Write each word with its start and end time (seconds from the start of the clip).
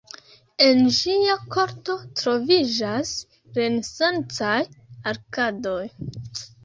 En 0.67 0.79
ĝia 0.99 1.35
korto 1.55 1.95
troviĝas 2.21 3.13
renesancaj 3.59 4.57
arkadoj. 5.13 5.81